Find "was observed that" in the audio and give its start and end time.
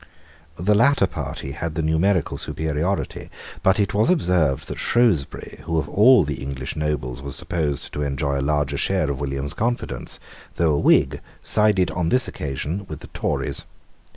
3.93-4.79